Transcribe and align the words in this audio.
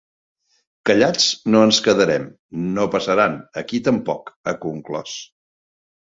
Callats 0.89 1.25
no 1.55 1.59
ens 1.65 1.81
quedarem, 1.87 2.25
‘no 2.77 2.85
passaran’ 2.95 3.35
aquí 3.63 3.81
tampoc’, 3.89 4.33
ha 4.45 4.55
conclòs. 4.65 5.13